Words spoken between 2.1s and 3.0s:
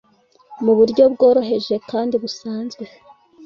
busanzwe